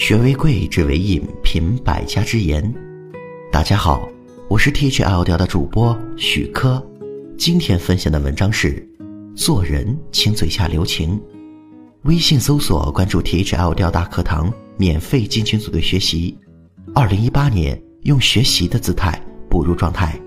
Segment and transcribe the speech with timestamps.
[0.00, 2.74] 学为贵，知为引，品百家之言。
[3.52, 4.08] 大家好，
[4.48, 6.82] 我是 THL 调的主播许科。
[7.36, 8.82] 今天分享的文章是：
[9.36, 11.20] 做人请嘴下留情。
[12.04, 16.34] 微信搜索关注 THL 调大课堂，免费进群组队学习。
[16.94, 20.18] 二零一八年，用学习的姿态步入状态。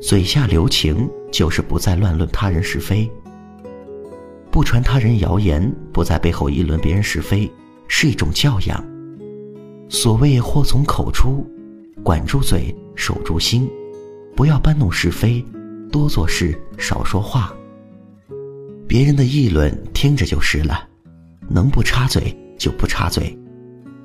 [0.00, 3.10] 嘴下留情，就是不再乱论他人是非。
[4.56, 7.52] 不传他人谣言，不在背后议论别人是非，
[7.88, 8.82] 是一种教养。
[9.90, 11.46] 所谓祸从口出，
[12.02, 13.68] 管住嘴，守住心，
[14.34, 15.44] 不要搬弄是非，
[15.92, 17.54] 多做事，少说话。
[18.88, 20.88] 别人的议论听着就是了，
[21.50, 23.38] 能不插嘴就不插嘴，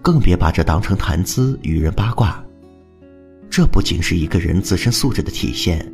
[0.02, 2.44] 更别把这当成谈资与人八卦。
[3.50, 5.90] 这不仅是一个人自身素质的体现，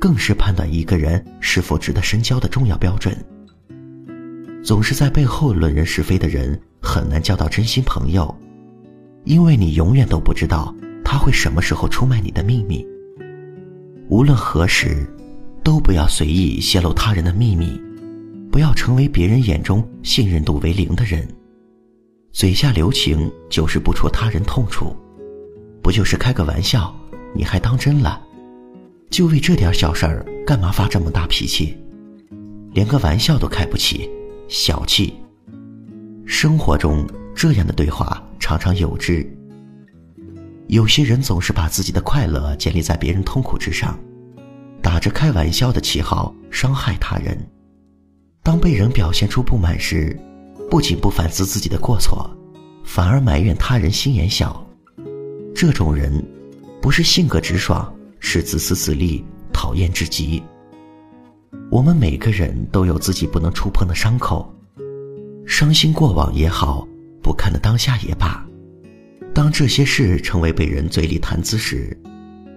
[0.00, 3.16] 更是判断一个人是否值得深交的重要标准。
[4.62, 8.32] 总是在背后论人是非的人，很难交到真心朋友，
[9.24, 10.72] 因为你永远都不知道
[11.04, 12.86] 他会什么时候出卖你的秘密。
[14.08, 15.04] 无论何时，
[15.64, 17.80] 都不要随意泄露他人的秘密，
[18.52, 21.26] 不要成为别人眼中信任度为零的人。
[22.32, 24.96] 嘴下留情就是不戳他人痛处，
[25.82, 26.94] 不就是开个玩笑，
[27.34, 28.22] 你还当真了？
[29.10, 31.76] 就为这点小事儿，干嘛发这么大脾气？
[32.72, 34.08] 连个玩笑都开不起。
[34.54, 35.14] 小气。
[36.26, 39.26] 生活中这样的对话常常有之。
[40.66, 43.98] 有些人总是把自己的快乐建立在别人痛苦之上，
[44.82, 47.34] 打着开玩笑的旗号伤害他人。
[48.42, 50.14] 当被人表现出不满时，
[50.70, 52.30] 不仅不反思自己的过错，
[52.84, 54.62] 反而埋怨他人心眼小。
[55.54, 56.22] 这种人，
[56.82, 60.42] 不是性格直爽，是自私自利，讨厌至极。
[61.72, 64.54] 我们每个人都有自己不能触碰的伤口，
[65.46, 66.86] 伤心过往也好，
[67.22, 68.46] 不堪的当下也罢。
[69.32, 71.98] 当这些事成为被人嘴里谈资时，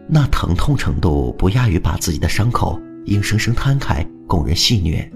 [0.09, 5.09] 那疼痛程度不亚于把自己的伤口硬生生摊开供人戏谑。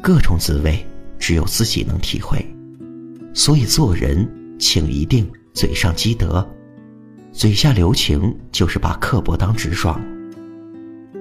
[0.00, 0.82] 各种滋味
[1.18, 2.42] 只有自己能体会，
[3.34, 4.26] 所以做人
[4.58, 6.48] 请一定嘴上积德，
[7.32, 10.00] 嘴下留情，就是把刻薄当直爽。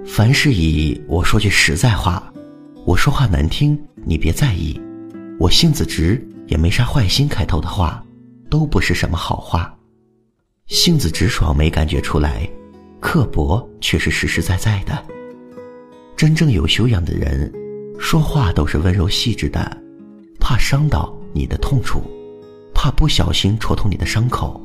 [0.06, 2.32] 凡事以我说句实在话，
[2.86, 4.80] 我说话难听，你别在意；
[5.40, 7.28] 我性子直，也没啥坏心。
[7.28, 8.04] 开头的话，
[8.50, 9.74] 都不是什么好话。
[10.68, 12.48] 性子直爽没感觉出来，
[13.00, 15.04] 刻薄却是实实在在的。
[16.18, 17.52] 真正有修养的人，
[18.00, 19.78] 说话都是温柔细致的，
[20.40, 22.02] 怕伤到你的痛处，
[22.74, 24.62] 怕不小心戳痛你的伤口。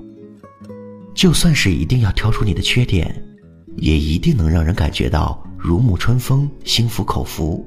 [1.14, 3.14] 就算是一定要挑出你的缺点。
[3.76, 7.66] 也一定能让人感觉到如沐春风，心服口服。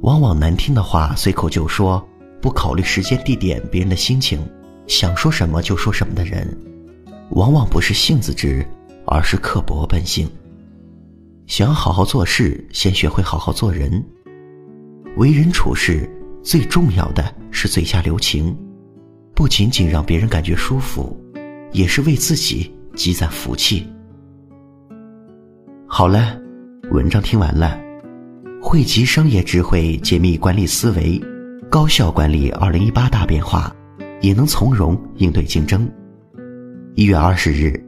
[0.00, 2.06] 往往难听的话随口就说，
[2.40, 4.38] 不考虑时间地点、别人的心情，
[4.86, 6.46] 想说什么就说什么的人，
[7.30, 8.66] 往往不是性子直，
[9.06, 10.28] 而是刻薄本性。
[11.46, 14.04] 想要好好做事，先学会好好做人。
[15.16, 16.10] 为人处事
[16.42, 18.56] 最重要的是嘴下留情，
[19.34, 21.16] 不仅仅让别人感觉舒服，
[21.72, 23.86] 也是为自己积攒福气。
[25.96, 26.36] 好了，
[26.90, 27.78] 文章听完了，
[28.60, 31.22] 汇集商业智慧，解密管理思维，
[31.70, 33.72] 高效管理二零一八大变化，
[34.20, 35.88] 也能从容应对竞争。
[36.96, 37.80] 一月二十日，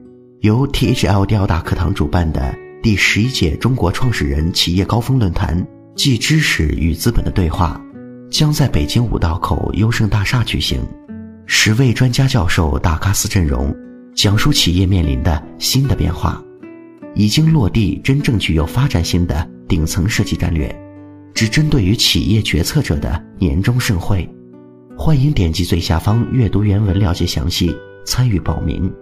[0.42, 5.66] 由 THL 调大课堂主办的第十一届中国创始人企业高峰论坛
[5.96, 7.82] 暨知识与资本的对话，
[8.30, 10.80] 将在北京五道口优胜大厦举行。
[11.46, 13.74] 十位专家教授大咖司阵容，
[14.14, 16.40] 讲述企业面临的新的变化。
[17.16, 20.72] 已经落地、真正具有发展性的顶层设计战略，
[21.32, 24.28] 只针对于企业决策者的年终盛会，
[24.98, 28.92] 欢迎点击最下方阅读原文了解详细，参与报名。